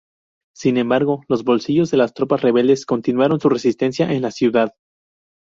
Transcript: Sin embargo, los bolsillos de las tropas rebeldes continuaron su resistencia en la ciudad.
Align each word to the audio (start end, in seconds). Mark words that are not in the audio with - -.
Sin 0.55 0.77
embargo, 0.77 1.21
los 1.27 1.43
bolsillos 1.43 1.91
de 1.91 1.97
las 1.97 2.15
tropas 2.15 2.41
rebeldes 2.41 2.87
continuaron 2.87 3.39
su 3.39 3.49
resistencia 3.49 4.11
en 4.11 4.23
la 4.23 4.31
ciudad. 4.31 4.73